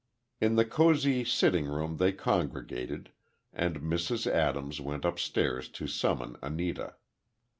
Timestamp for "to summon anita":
5.69-6.95